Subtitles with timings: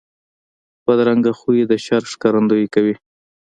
[0.85, 2.95] بدرنګه خوی د شر ښکارندویي کوي